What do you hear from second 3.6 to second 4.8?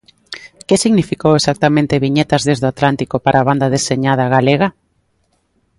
deseñada galega?